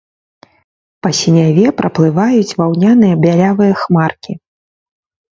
Па 1.05 1.09
сіняве 1.17 1.67
праплываюць 1.81 2.55
ваўняныя 2.61 3.13
бялявыя 3.25 3.73
хмаркі. 3.83 4.33